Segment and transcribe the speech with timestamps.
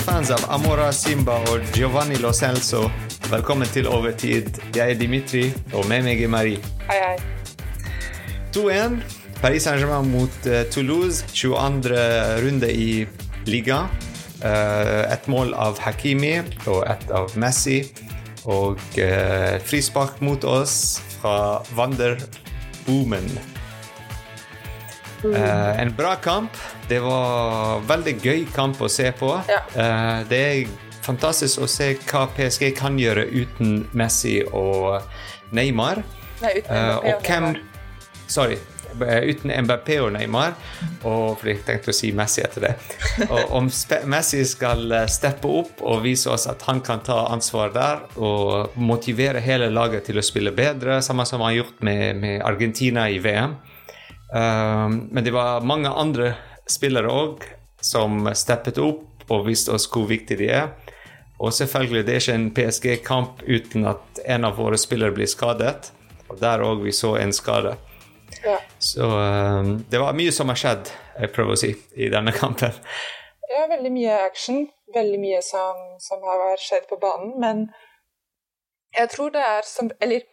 [0.00, 2.86] Fans av Amora Simba og Giovanni Lo Celso,
[3.28, 4.48] velkommen til Overtid.
[4.72, 5.42] Jeg er Dimitri,
[5.76, 6.60] og med meg er Marie.
[6.88, 7.18] Hei, hei.
[8.56, 8.96] 2-1.
[9.42, 11.92] Paris Saint-Germain mot uh, Toulouse, 22.
[12.44, 13.04] runde i
[13.48, 13.92] ligaen.
[14.40, 17.82] Uh, et mål av Hakimi og et av Messi.
[18.48, 22.16] Og uh, frispark mot oss fra Wander
[22.86, 23.28] Boomen.
[25.24, 26.56] Uh, en bra kamp.
[26.88, 29.34] Det var veldig gøy kamp å se på.
[29.50, 29.60] Ja.
[29.74, 30.72] Uh, det er
[31.04, 35.00] fantastisk å se hva PSG kan gjøre uten Messi og
[35.56, 36.02] Neymar.
[36.40, 37.64] Nei, uten Mbappé og hvem Neymar.
[38.30, 38.58] Sorry.
[39.06, 40.54] eh, Uten Mbappé og Neymar,
[41.06, 42.70] og for jeg tenkte å si Messi etter det.
[43.30, 43.68] Og om
[44.10, 48.76] Messi skal eh, steppe opp og vise oss at han kan ta ansvar der, og
[48.78, 53.08] motivere hele laget til å spille bedre, samme som han har gjort med, med Argentina
[53.10, 53.58] i VM.
[54.30, 56.34] Um, men det var mange andre
[56.70, 57.44] spillere òg
[57.82, 60.70] som steppet opp og viste oss hvor viktig de er.
[61.40, 65.90] Og selvfølgelig, det er ikke en PSG-kamp uten at en av våre spillere blir skadet.
[66.28, 67.74] Og der òg vi så en skade.
[68.44, 68.58] Ja.
[68.78, 72.76] Så um, det var mye som har skjedd, jeg prøver å si, i denne kampen.
[73.50, 74.68] ja, veldig mye action.
[74.94, 77.34] Veldig mye som, som har skjedd på banen.
[77.42, 77.66] Men
[78.96, 80.26] jeg tror det er som Eller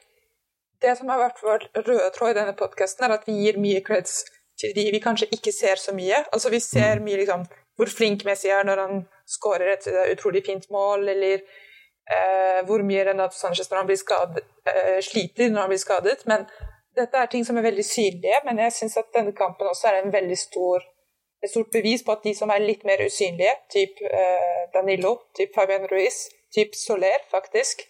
[0.81, 3.83] det som har vært vår røde tråd i denne podkasten, er at vi gir mye
[3.85, 4.23] creds
[4.57, 6.23] til de vi kanskje ikke ser så mye.
[6.33, 7.45] Altså Vi ser mye liksom
[7.77, 12.81] hvor flink Messi er når han skårer et eh, utrolig fint mål, eller eh, hvor
[12.85, 16.23] mye Renato Sanchez når han blir skadet, eh, sliter når han blir skadet.
[16.25, 16.47] Men
[16.97, 20.01] dette er ting som er veldig synlige, men jeg syns at denne kampen også er
[20.01, 20.85] en veldig stor
[21.43, 25.53] et stort bevis på at de som er litt mer usynlige, typ eh, Danilo, typ
[25.55, 26.23] Fabian Ruiz,
[26.53, 27.83] typ Soler, faktisk,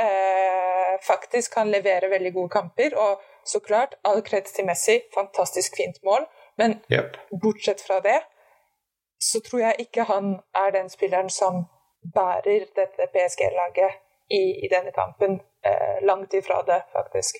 [0.00, 2.96] eh, faktisk kan levere veldig gode kamper.
[2.98, 6.26] Og så klart, all kreds til Messi, fantastisk fint mål.
[6.58, 7.16] Men Yep.
[7.42, 8.20] bortsett fra det,
[9.22, 11.64] så tror jeg ikke han er den spilleren som
[12.14, 13.96] bærer dette PSG-laget
[14.30, 15.40] i, i denne kampen.
[15.66, 17.36] Eh, langt ifra det, faktisk.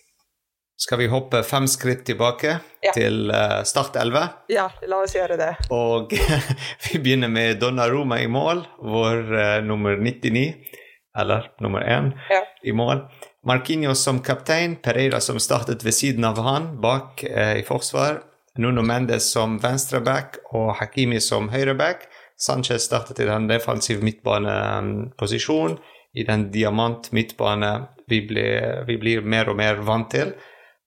[0.78, 2.93] Skal vi hoppe fem skritt tilbake Ja.
[2.93, 4.28] til uh, start 11?
[4.53, 5.55] Ja, la oss gjøre det.
[5.72, 6.12] Og
[6.84, 10.45] vi begynner med Donnaroma i mål, vår uh, nummer 99,
[11.16, 12.43] eller nummer én, Ja.
[12.62, 13.04] i mål.
[13.47, 18.22] Marquinhos som kaptein, Pereira som startet ved siden av han, bak eh, i forsvar.
[18.59, 22.06] Nuno Mendes som venstreback og Hakimi som høyreback.
[22.38, 25.78] Sanchez startet i den defensive midtbaneposisjon,
[26.15, 28.21] i den diamant midtbane vi,
[28.87, 30.33] vi blir mer og mer vant til.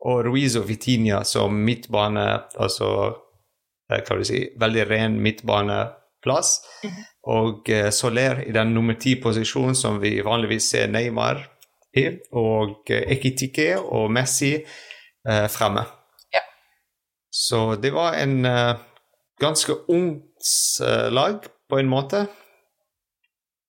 [0.06, 2.26] Og Ruiz og Vitinha som midtbane,
[2.58, 2.90] altså
[3.92, 6.54] eh, hva vil si, veldig ren midtbaneplass.
[7.30, 11.44] Og eh, Soler i den nummer ti-posisjonen som vi vanligvis ser Neymar
[11.98, 12.06] i.
[12.34, 15.84] Og eh, Ekitike og Messi eh, fremme.
[16.34, 16.42] Ja.
[17.30, 18.76] Så det var en eh,
[19.42, 22.26] ganske ungt eh, lag, på en måte,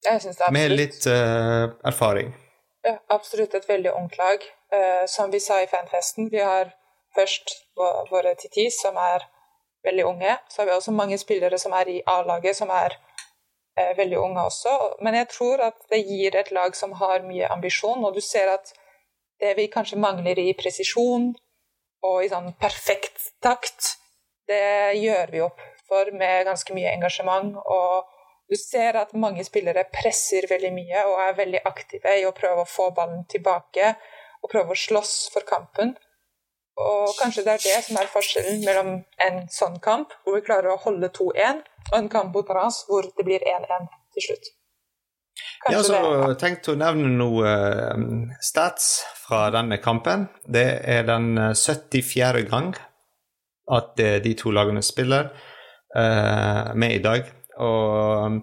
[0.05, 0.71] Jeg synes det er absolutt.
[0.71, 2.31] med litt eh, erfaring.
[2.87, 4.47] Ja, absolutt et veldig ungt lag.
[5.11, 6.69] Som vi sa i fanfesten, vi har
[7.17, 7.51] først
[8.11, 9.25] våre titis, som er
[9.85, 10.37] veldig unge.
[10.49, 12.95] Så har vi også mange spillere som er i A-laget, som er
[13.77, 14.75] veldig unge også.
[15.01, 18.53] Men jeg tror at det gir et lag som har mye ambisjon, og du ser
[18.53, 18.73] at
[19.41, 21.31] det vi kanskje mangler i presisjon
[22.05, 23.97] og i sånn perfekt takt,
[24.49, 27.57] det gjør vi opp for med ganske mye engasjement.
[27.65, 28.09] og
[28.51, 32.65] du ser at mange spillere presser veldig mye og er veldig aktive i å prøve
[32.65, 33.93] å få ballen tilbake
[34.43, 35.95] og prøve å slåss for kampen.
[36.81, 38.93] Og kanskje det er det som er forskjellen mellom
[39.27, 41.61] en sånn kamp, hvor vi klarer å holde 2-1,
[41.91, 44.51] og en kamp mot Reims hvor det blir 1-1 til slutt.
[44.51, 46.37] Ja, Kanskje så det.
[46.41, 47.51] tenkte å nevne noe
[47.95, 48.07] um,
[48.45, 50.27] stats fra denne kampen.
[50.45, 52.45] Det er den eh, 74.
[52.51, 52.75] gang
[53.71, 55.31] at eh, de to lagene spiller
[55.97, 57.31] eh, med i dag.
[57.61, 58.41] Og um,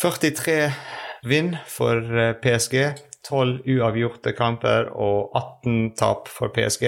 [0.00, 0.58] 43
[1.28, 2.80] vinn for eh, PSG,
[3.28, 6.86] 12 uavgjorte kamper og 18 tap for PSG.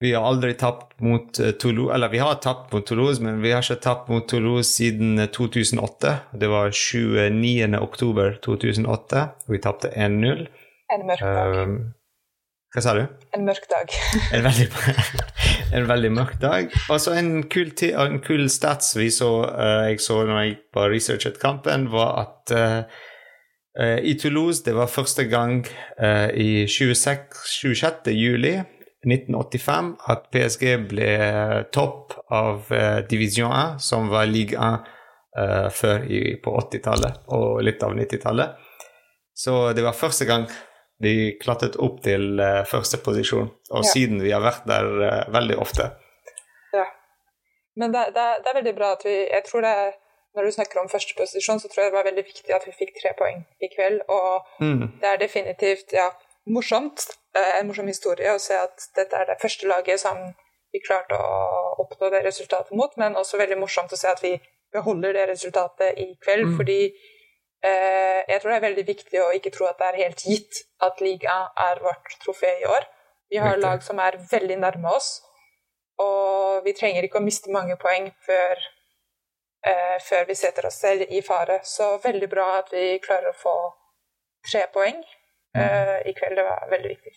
[0.00, 3.54] Vi har aldri tapt mot eh, Toulouse, eller vi har tapt mot Toulouse, men vi
[3.54, 6.16] har ikke tapt mot Toulouse siden eh, 2008.
[6.36, 7.78] Det var 29.
[7.80, 10.44] oktober 2008, og vi tapte 1-0.
[10.92, 11.56] En mørk dag.
[11.64, 11.78] Um,
[12.76, 13.06] hva sa du?
[13.32, 13.92] En mørk dag.
[14.36, 14.66] En veldig,
[15.72, 16.74] en veldig mørk dag.
[16.92, 20.92] Og så en kul, en kul stats vi så, eh, jeg så når jeg bare
[20.92, 23.05] researchet kampen, var at eh, eh,
[23.76, 25.66] i Toulouse det var første gang
[26.00, 28.12] eh, i 26, 26.
[28.16, 28.54] juli
[29.06, 31.10] 1985 at PSG ble
[31.74, 34.88] topp av divisjon Division 1, som var Ligue 1
[35.38, 38.56] eh, før i, på 80-tallet og litt av 90-tallet.
[39.36, 40.48] Så det var første gang
[41.02, 43.90] de klatret opp til uh, første posisjon, og Ja.
[43.90, 45.90] siden vi har vært der uh, veldig ofte.
[46.72, 46.86] Ja.
[47.76, 49.90] Men det, det, det er veldig bra at vi Jeg tror det er
[50.36, 52.92] når du snakker om førsteposisjon, så tror jeg det var veldig viktig at vi fikk
[53.00, 54.02] tre poeng i kveld.
[54.08, 54.86] Og Mm.
[55.00, 56.10] det er definitivt ja,
[56.46, 60.16] morsomt, eh, en morsom historie å se at dette er det første laget som
[60.72, 64.34] vi klarte å oppnå det resultatet mot, men også veldig morsomt å se at vi
[64.72, 66.56] beholder det resultatet i kveld, Mm.
[66.56, 66.80] fordi
[67.64, 70.58] eh, jeg tror det er veldig viktig å ikke tro at det er helt gitt
[70.80, 72.84] at liga er vårt trofé i år.
[73.30, 75.22] Vi har lag som er veldig nærme oss,
[75.98, 78.60] og vi trenger ikke å miste mange poeng før,
[79.66, 81.60] eh, før vi setter oss selv i fare.
[81.64, 83.56] Så veldig bra at vi klarer å få
[84.46, 86.38] tre poeng eh, i kveld.
[86.38, 87.14] Det var veldig viktig.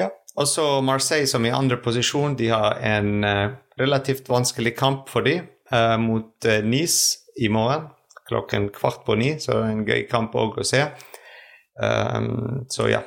[0.00, 0.10] Ja.
[0.40, 2.36] Og så Marseille som i andre posisjon.
[2.38, 3.48] De har en eh,
[3.80, 7.90] relativt vanskelig kamp for dem eh, mot eh, Nice i morgen
[8.32, 10.86] klokken kvart på ni, så det er en gøy kamp òg å se.
[11.76, 13.02] Um, så ja.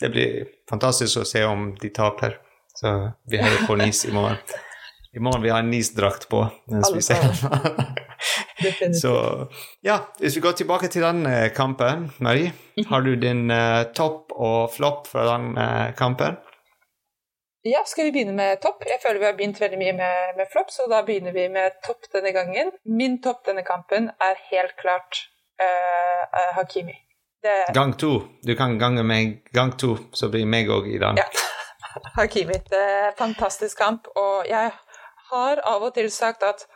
[0.00, 2.38] Det blir fantastisk å se om de taper.
[2.72, 2.94] Så
[3.28, 4.40] vi hører på Nice i morgen.
[5.16, 6.48] I morgen vi har en Nice-drakt på.
[9.02, 9.46] Så
[9.80, 12.52] ja, hvis vi går tilbake til den eh, kampen, Marie.
[12.86, 16.36] Har du din uh, topp og flopp fra den uh, kampen?
[17.66, 18.84] Ja, skal vi begynne med topp?
[18.86, 21.70] Jeg føler vi har begynt veldig mye med, med flopp, så da begynner vi med
[21.86, 22.70] topp denne gangen.
[22.84, 25.24] Min topp denne kampen er helt klart
[25.58, 26.94] uh, Hakimi.
[27.42, 28.22] Det Gang to.
[28.46, 31.18] Du kan gange meg gang to, så blir meg òg i den.
[31.18, 31.26] Ja.
[32.20, 32.54] Hakimi.
[32.70, 34.70] Det er en fantastisk kamp, og jeg
[35.30, 36.66] har av og til sagt at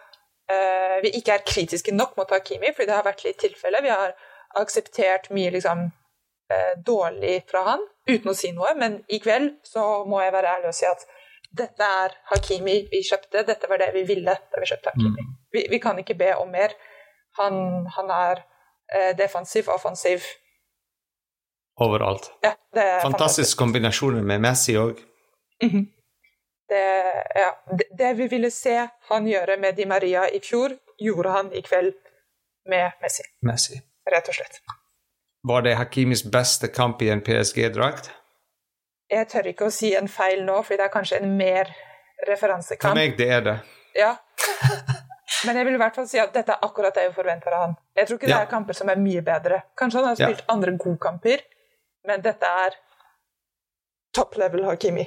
[0.50, 3.82] uh, vi ikke er kritiske nok mot Hakimi, fordi det har vært litt tilfelle.
[3.82, 4.14] Vi har
[4.60, 5.88] akseptert mye liksom,
[6.52, 10.56] uh, dårlig fra han, uten å si noe, men i kveld så må jeg være
[10.58, 11.06] ærlig og si at
[11.54, 15.26] dette er Hakimi vi kjøpte, dette var det vi ville da vi kjøpte Hakimi.
[15.54, 16.74] Vi, vi kan ikke be om mer.
[17.38, 18.40] Han, han er
[18.94, 20.26] eh, defensiv, offensiv.
[21.82, 22.30] Overalt.
[22.42, 24.98] Ja, det er Fantastisk kombinasjoner med Messi òg.
[25.62, 25.90] Mhm.
[26.68, 26.84] Det,
[27.34, 28.76] ja, det, det vi ville se
[29.10, 31.92] han gjøre med Di Maria i fjor, gjorde han i kveld
[32.72, 33.80] med Messi, Messi.
[34.10, 34.60] rett og slett.
[35.44, 38.08] Var det Hakimis beste kamp i en PSG-drakt?
[39.12, 41.68] Jeg tør ikke å si en feil nå, fordi det er kanskje en mer
[42.28, 42.88] referansekamp.
[42.94, 43.56] For meg, det er det.
[43.94, 44.14] Ja.
[45.44, 47.66] Men jeg vil i hvert fall si at dette er akkurat det jeg forventer av
[47.66, 47.74] han.
[48.00, 48.40] Jeg tror ikke det Ja.
[48.46, 49.58] er kamper som er mye bedre.
[49.76, 50.30] Kanskje han har Ja.
[50.32, 51.44] spilt andre gode kamper,
[52.08, 52.78] men dette er
[54.16, 55.04] top level Hakimi.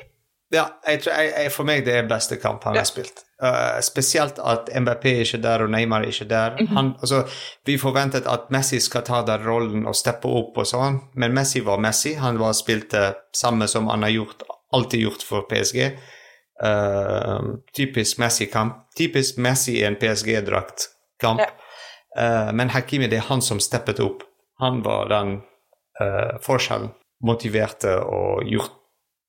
[0.53, 2.79] Ja, jeg jeg, for meg det er beste kamp han Ja.
[2.79, 3.23] har spilt.
[3.43, 6.55] Uh, spesielt at MBP er ikke der og Neymar er ikke der.
[6.61, 6.75] Mhm.
[6.75, 7.23] han, altså,
[7.65, 11.59] vi forventet at Messi skal ta den rollen og steppe opp og sånn, men Messi
[11.59, 12.13] var Messi.
[12.15, 15.91] Han var spilte samme som han har gjort, alltid gjort for PSG.
[16.63, 18.87] Uh, typisk Messi-kamp.
[18.97, 21.39] Typisk Messi i en PSG-drakt-kamp.
[21.39, 21.49] Ja.
[22.17, 24.23] Uh, men Hakimi, det er han som steppet opp.
[24.59, 25.35] Han var den
[26.01, 26.89] uh, forskjellen.
[27.21, 28.71] Motiverte og gjort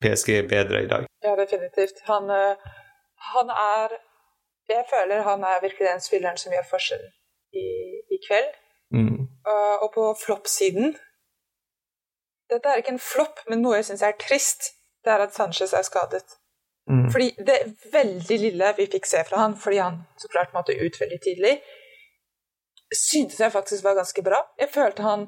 [0.05, 1.08] PSG bedre i dag.
[1.25, 2.03] Ja, definitivt.
[2.11, 2.57] Han, eh,
[3.33, 3.99] han er
[4.69, 7.05] Jeg føler han er virkelig den spilleren som gjør forskjell
[7.57, 7.69] i,
[8.15, 8.51] i kveld.
[8.93, 9.23] Mm.
[9.49, 10.97] Uh, og på flopp-siden
[12.51, 14.71] Dette er ikke en flopp, men noe jeg syns er trist,
[15.05, 16.37] det er at Sanchez er skadet.
[16.89, 17.11] Mm.
[17.13, 17.59] Fordi det
[17.93, 21.59] veldig lille vi fikk se fra han, fordi han så klart måtte ut veldig tidlig,
[22.95, 24.41] syntes jeg faktisk var ganske bra.
[24.61, 25.27] Jeg følte han,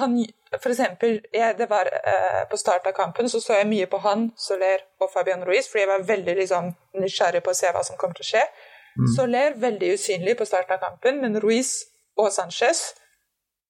[0.00, 0.14] han
[0.62, 4.00] For eksempel, jeg, det var eh, på starten av kampen så så jeg mye på
[4.04, 6.70] han, Soler og Fabian Ruiz, fordi jeg var veldig liksom,
[7.02, 8.44] nysgjerrig på å se hva som kommer til å skje.
[9.14, 11.84] Soler veldig usynlig på starten av kampen, men Ruiz
[12.18, 12.94] og Sanchez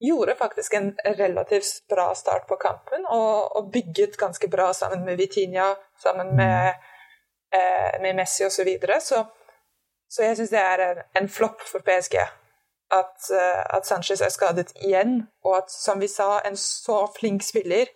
[0.00, 5.18] gjorde faktisk en relativt bra start på kampen og, og bygget ganske bra sammen med
[5.18, 6.78] Vitinha, sammen med,
[7.52, 8.54] eh, med Messi osv.
[8.60, 9.00] Så, videre.
[9.00, 9.24] så
[10.08, 12.16] Så jeg syns det er en, en flopp for PSG
[12.90, 17.42] at, eh, at Sanchez er skadet igjen, og at, som vi sa, en så flink
[17.42, 17.86] spiller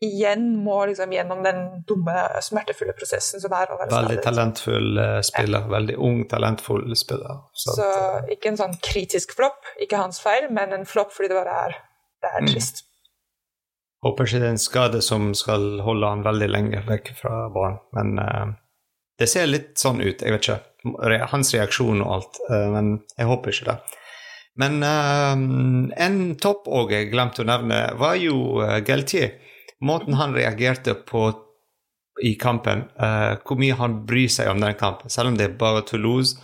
[0.00, 1.56] igjen må liksom gjennom den
[1.88, 2.14] dumme,
[2.46, 4.08] smertefulle prosessen som er å være skadet.
[4.08, 5.22] Veldig talentfull spiller.
[5.26, 5.64] spiller.
[5.72, 7.40] Veldig ung, talentfull spiller.
[7.52, 11.10] Så, Så at, eh, ikke en sånn kritisk flopp, ikke hans feil, men en flopp
[11.16, 11.74] fordi det bare er,
[12.22, 12.52] det er Mm.
[12.52, 12.84] trist.
[14.04, 17.80] håper ikke det er en skade som skal holde han veldig lenge vekk fra banen.
[17.92, 18.52] Men uh,
[19.18, 20.22] det ser litt sånn ut.
[20.22, 21.26] Jeg vet ikke.
[21.32, 22.38] Hans reaksjon og alt.
[22.48, 23.97] uh, men jeg håper ikke det.
[24.58, 25.34] Men eh,
[26.04, 29.36] en topp òg jeg glemte å nevne, var jo uh, Geltier.
[29.86, 31.28] Måten han reagerte på
[32.26, 35.60] i kampen, uh, hvor mye han bryr seg om den kampen, selv om det er
[35.60, 36.34] bare Toulouse.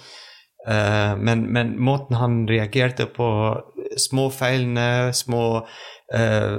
[0.65, 3.27] Uh, men, men måten han reagerte på
[4.01, 5.45] små feilene, små
[6.15, 6.59] uh,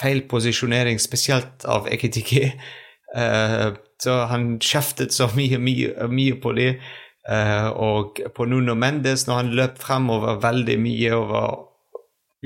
[0.00, 2.48] feil posisjonering, spesielt av Ekitiki.
[3.16, 3.70] uh,
[4.02, 6.82] så han kjeftet så mye, mye, mye på dem.
[7.26, 11.54] Eh, og på Nuno Mendes, når han løp fremover veldig mye og var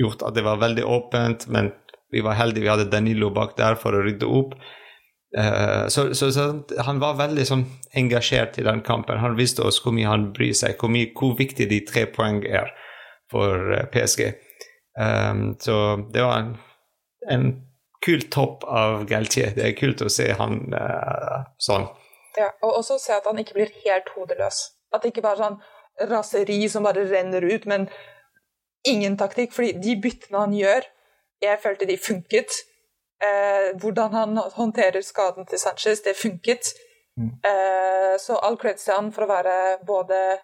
[0.01, 1.69] gjort at det var veldig åpent, men
[2.11, 4.55] vi var heldige vi hadde Danilo bak der for å rydde opp.
[5.31, 6.45] Uh, så, så, så,
[6.83, 7.63] han var veldig sånn
[7.95, 9.21] engasjert i den kampen.
[9.21, 12.41] Han visste oss hvor mye han bryr seg, hvor, mye, hvor viktig de tre poeng
[12.43, 12.73] er
[13.31, 14.25] for uh, PSG.
[14.99, 15.77] Um, så
[16.11, 16.51] det var en,
[17.31, 17.47] en
[18.03, 19.53] kul topp av Galtier.
[19.55, 21.87] Det er kult å se han uh, sånn.
[22.37, 24.63] Ja, og også se at han ikke blir helt hodeløs.
[24.93, 27.87] At det ikke bare er sånn raseri som bare renner ut, men
[28.87, 29.53] ingen taktikk.
[29.53, 30.87] fordi de byttene han gjør,
[31.41, 32.51] jeg følte de funket.
[33.21, 36.73] Eh, hvordan han håndterer skaden til Sanchez, det funket.
[37.17, 37.31] Mm.
[37.45, 40.39] Eh, så all kreds til han for å være både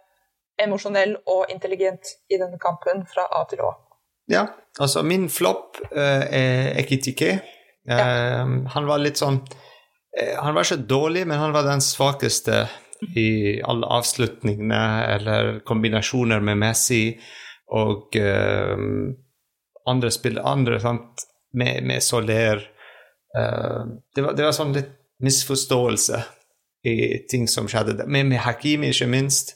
[0.62, 3.72] emosjonell og intelligent i denne kampen fra A til Å.
[4.28, 4.48] Ja,
[4.80, 7.40] altså min flopp eh, er Ekitike.
[7.88, 7.98] Ja.
[7.98, 9.40] Eh, han var litt sånn
[10.16, 12.64] Han var ikke dårlig, men han var den svakeste
[13.14, 14.84] i alle avslutningene
[15.14, 17.02] eller kombinasjoner med Messi
[17.70, 18.16] og
[19.88, 22.64] andre spill andre, sant, med, med Soler.
[23.36, 24.90] Det var, det, var, sånn litt
[25.24, 26.24] misforståelse
[26.88, 26.96] i
[27.30, 28.06] ting som skjedde.
[28.08, 29.56] Med, med Hakimi, ikke minst.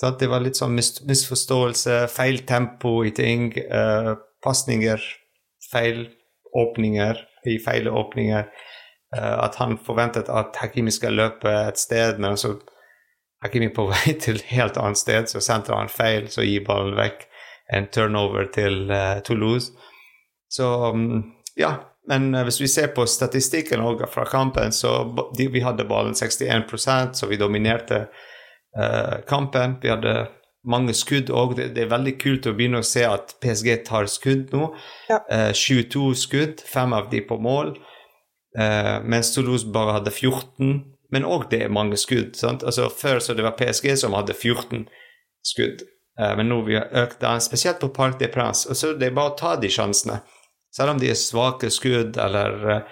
[0.00, 0.20] Sant?
[0.20, 5.02] det var litt sånn misforståelse, feil tempo i ting, uh, pasninger,
[5.70, 6.06] feil
[6.56, 7.20] åpninger
[7.50, 8.48] i feil åpninger.
[9.16, 12.54] Uh, at han forventet at Hakimi skal løpe et sted, men så
[13.42, 16.96] Hakimi på vei til et helt annet sted, så sentrer han feil, så gir ballen
[16.98, 17.26] vekk.
[17.70, 19.70] En turnover til uh, Toulouse.
[20.50, 21.22] Så um,
[21.54, 21.76] ja,
[22.10, 25.04] men uh, hvis vi ser på statistikken fra kampen, så
[25.38, 28.08] de, vi hadde ballen 61% så vi dominerte
[28.78, 29.78] uh, kampen.
[29.82, 30.26] Vi hadde
[30.66, 31.54] mange skudd òg.
[31.56, 34.72] Det, det, er veldig kult å begynne å se at PSG tar skudd nå.
[35.10, 35.22] Ja.
[35.30, 37.76] Uh, 22 skudd, fem av de på mål.
[38.58, 40.82] Uh, mens Toulouse bare hadde 14.
[41.10, 42.36] Men òg det er mange skudd.
[42.38, 42.64] sant?
[42.66, 44.88] Altså Før så det var PSG som hadde 14
[45.46, 45.84] skudd.
[46.20, 48.66] Uh, men nå vi har økt det, spesielt på Parc des Princes.
[48.70, 50.20] Og så det er bare å ta de sjansene.
[50.74, 52.84] Selv om de er svake skudd eller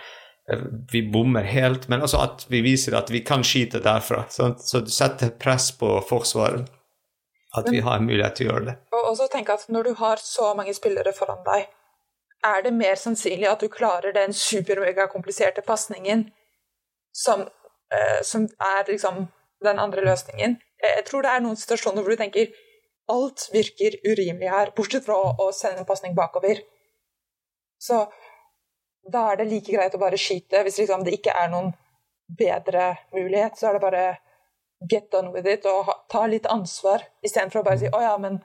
[0.93, 4.25] vi bommer helt, men også at vi viser at vi kan skyte derfra.
[4.33, 4.65] Sant?
[4.65, 6.67] Så du setter press på Forsvaret.
[7.57, 8.75] At vi har mulighet til å gjøre det.
[8.93, 11.69] Og også tenk at Når du har så mange spillere foran deg,
[12.47, 16.29] er det mer sannsynlig at du klarer den supermegakompliserte pasningen
[17.13, 17.41] som,
[17.95, 19.27] eh, som, er liksom
[19.65, 20.59] den andre løsningen.
[20.83, 22.53] Jeg tror det er noen situasjoner hvor du tenker
[23.11, 26.61] alt virker urimelig her, bortsett fra å sende en pasning bakover.
[27.81, 28.05] Så
[29.13, 30.63] da er det like greit å bare skyte.
[30.63, 31.73] Hvis liksom det ikke er noen
[32.39, 34.05] bedre mulighet, så er det bare
[34.91, 38.19] get on with it og ha, ta litt ansvar, istedenfor å bare si 'Å ja,
[38.19, 38.39] men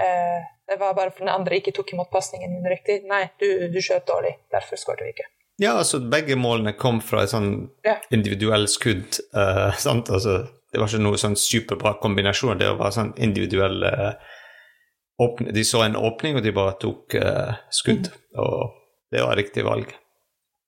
[0.00, 3.04] eh, det var bare for den andre ikke tok imot pasningen min riktig'.
[3.08, 4.36] Nei, du, du skjøt dårlig.
[4.52, 5.28] Derfor skåret du ikke.
[5.60, 7.52] Ja, altså begge målene kom fra et sånn
[7.86, 7.98] ja.
[8.14, 9.20] individuell skudd.
[9.36, 10.10] Uh, sant?
[10.10, 14.14] Altså, det var ikke noe sånn superbra kombinasjon, det var sånn individuell uh,
[15.52, 18.08] De så en åpning, og de bare tok uh, skudd.
[18.08, 18.40] Mm.
[18.42, 18.78] og
[19.12, 19.90] det var riktig valg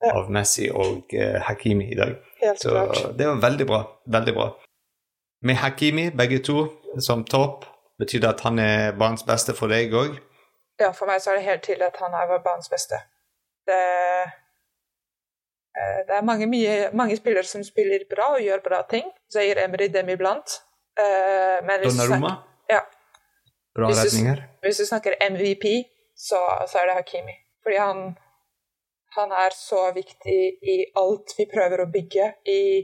[0.04, 1.14] av Messi og
[1.46, 2.18] Hakimi i dag.
[2.42, 3.14] Helt så klart.
[3.16, 3.78] det var veldig bra.
[4.04, 4.50] Veldig bra.
[5.48, 6.66] Med Hakimi, begge to,
[7.00, 7.64] som topp,
[8.00, 10.16] betyr det at han er barns beste for deg òg?
[10.80, 12.98] Ja, for meg så er det helt tydelig at han er barns beste.
[13.68, 13.82] Det,
[15.78, 19.06] eh, det er mange, mye, mange, spillere som spiller bra og gjør bra ting.
[19.34, 20.58] Gir Emry dem iblant.
[20.98, 22.36] Uh, Donnarumma?
[22.70, 22.84] Ja.
[23.74, 24.42] Bra hvis redninger.
[24.42, 25.64] Du, hvis du snakker MVP,
[26.14, 26.38] så,
[26.70, 27.34] så er det Hakimi.
[27.62, 28.04] Fordi han
[29.14, 30.38] han er så viktig
[30.74, 32.30] i alt vi prøver å bygge.
[32.50, 32.82] I,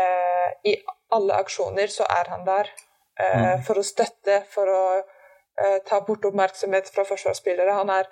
[0.00, 0.74] eh, i
[1.14, 2.84] alle aksjoner så er han der eh,
[3.18, 3.64] mm.
[3.66, 7.76] for å støtte, for å eh, ta bort oppmerksomhet fra forsvarsspillere.
[7.80, 8.10] Han er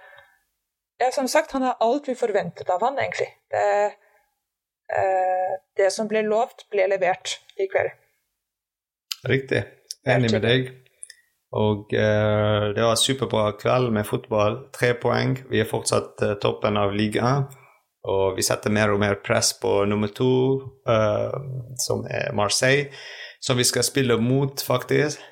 [0.99, 3.29] ja, som sagt, han er alt vi forventet av han, egentlig.
[3.53, 3.67] Det,
[4.97, 7.93] eh, det som ble lovt, ble levert i kveld.
[9.29, 9.63] Riktig.
[10.07, 10.73] Enig med deg.
[11.57, 14.59] Og uh, det var superbra kveld med fotball.
[14.75, 15.37] Tre poeng.
[15.51, 17.47] Vi er fortsatt uh, toppen av ligaen.
[18.07, 20.31] Og vi setter mer og mer press på nummer to,
[20.87, 21.35] uh,
[21.83, 22.91] som er Marseille.
[23.47, 25.23] Som vi skal spille mot, faktisk,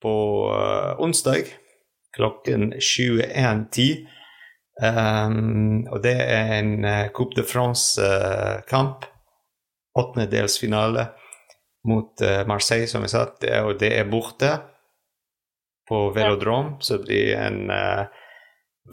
[0.00, 0.14] på
[0.98, 1.50] onsdag
[2.16, 4.06] klokken 21.10.
[4.80, 9.04] Um, og det er en Coupe de France-kamp.
[10.00, 11.04] Åttendedelsfinale
[11.84, 13.26] mot Marseille, som vi sa.
[13.66, 14.54] Og det er borte
[15.90, 18.06] på velodrom, så det blir en uh,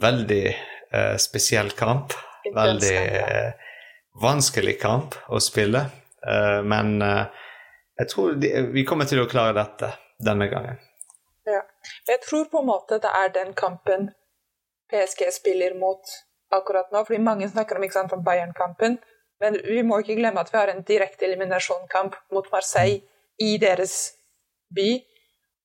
[0.02, 0.46] veldig
[0.94, 2.16] uh, spesiell kamp.
[2.54, 3.68] Veldig uh,
[4.22, 5.86] vanskelig kamp å spille.
[6.64, 6.98] men
[7.98, 10.78] jeg tror de, vi kommer til å klare dette denne gangen.
[11.48, 11.62] Ja.
[12.06, 14.10] Jeg tror på en måte det er den kampen
[14.92, 16.14] PSG spiller mot
[16.54, 17.04] akkurat nå.
[17.04, 18.98] fordi mange snakker om, ikke sant, Bayern-kampen.
[19.40, 23.02] Men vi må ikke glemme at vi har en direkte eliminasjonskamp mot Marseille
[23.38, 23.94] i deres
[24.74, 24.88] by.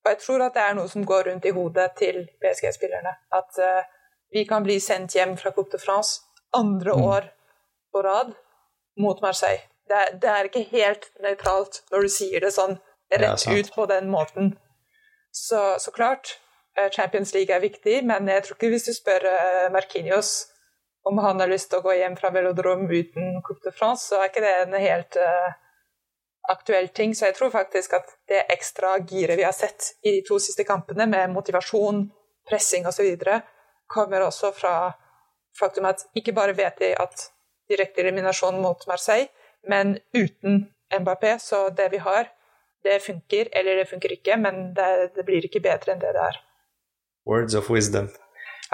[0.04, 3.14] Og jeg tror at det er noe som går rundt i hodet til PSG-spillerne.
[3.34, 3.86] At uh,
[4.34, 6.20] vi kan bli sendt hjem fra Coupe de France
[6.54, 7.04] andre mm.
[7.14, 7.30] år
[7.92, 8.34] på rad.
[8.96, 9.73] mot Marseille.
[9.88, 12.78] Det, det, er ikke helt nøytralt når du sier det sånn
[13.12, 14.54] rett ut på den måten.
[15.34, 16.38] Så, så, klart,
[16.78, 20.46] eh, Champions League er viktig, men jeg tror ikke hvis du spør eh, Markinios
[21.04, 24.22] om han har lyst til å gå hjem fra velodrom uten Coupe de France, så
[24.22, 25.50] er ikke det en helt uh,
[26.48, 27.12] aktuell ting.
[27.12, 30.64] Så jeg tror faktisk at det ekstra giret vi har sett i de to siste
[30.64, 32.06] kampene, med motivasjon,
[32.48, 33.10] pressing osv.,
[33.84, 34.74] kommer også fra
[35.58, 37.28] faktum at ikke bare vet de at
[37.68, 39.28] direkte eliminasjon mot Marseille,
[39.68, 42.28] men uten Mbappé, så det vi har,
[42.84, 46.26] det funker, eller det funker ikke, men det, det blir ikke bedre enn det det
[46.28, 46.38] er.
[47.26, 48.10] Words of wisdom.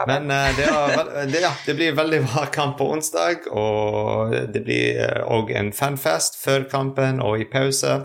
[0.07, 4.63] Men uh, det, er, det, ja, det, blir veldig bra kamp på onsdag, og det
[4.65, 7.99] blir òg uh, en fanfest før kampen og i pause.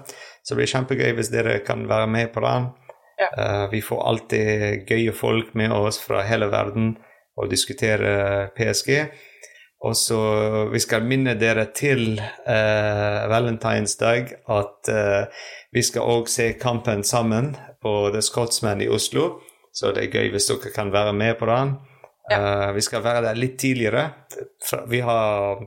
[0.44, 2.68] Så det blir kjempegøy hvis dere kan være med på den.
[3.22, 3.30] Ja.
[3.32, 6.96] Uh, vi får alltid gøye folk med oss fra hele verden
[7.39, 8.92] og diskutere PSG.
[9.86, 10.20] Og så
[10.72, 14.89] vi skal minne dere til uh, valentinsdag at
[15.75, 17.51] vi skal òg se kampen sammen
[17.84, 19.44] på The Scotsman i Oslo.
[19.75, 21.75] Så det er gøy hvis dere kan være med på den.
[22.32, 22.38] Ja.
[22.39, 24.08] Uh, vi skal være der litt tidligere.
[24.89, 25.62] Vi har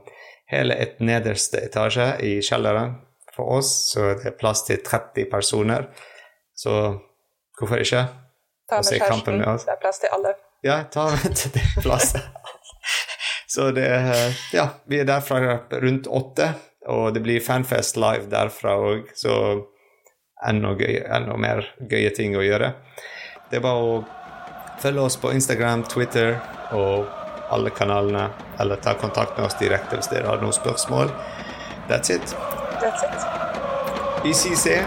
[0.51, 2.97] hele et nederste etasje i kjelleren
[3.35, 5.87] for oss, så det er plass til 30 personer.
[6.57, 6.73] Så
[7.59, 8.03] hvorfor ikke?
[8.69, 9.39] Ta med kjæresten.
[9.45, 10.35] Det er plass til alle.
[10.65, 12.15] Ja, ta med til det plass.
[13.49, 13.89] Så det
[14.53, 16.53] Ja, vi er der fra rundt åtte,
[16.87, 19.33] og det blir fanfest live derfra òg, så
[20.47, 22.73] enda, gøy, enda mer gøye ting å gjøre.
[23.49, 23.97] Det er bare å
[24.79, 26.37] følge oss på Instagram, Twitter
[26.77, 27.09] og
[27.49, 28.29] alle kanalene,
[28.61, 31.11] eller ta kontakt med oss direkte hvis dere har noen spørsmål.
[31.89, 32.35] That's it.
[32.79, 33.29] That's it.
[34.29, 34.83] ICC.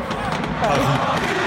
[0.62, 1.42] Bye.